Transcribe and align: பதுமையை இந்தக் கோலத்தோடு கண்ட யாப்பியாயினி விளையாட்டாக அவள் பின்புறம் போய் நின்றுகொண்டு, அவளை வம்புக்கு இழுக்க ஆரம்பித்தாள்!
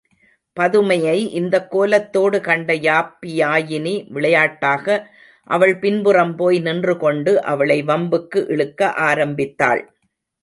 பதுமையை 0.57 1.17
இந்தக் 1.31 1.67
கோலத்தோடு 1.69 2.37
கண்ட 2.41 2.73
யாப்பியாயினி 2.85 3.93
விளையாட்டாக 4.07 4.97
அவள் 5.47 5.75
பின்புறம் 5.77 6.35
போய் 6.35 6.59
நின்றுகொண்டு, 6.59 7.33
அவளை 7.45 7.79
வம்புக்கு 7.83 8.41
இழுக்க 8.47 8.81
ஆரம்பித்தாள்! 9.09 9.83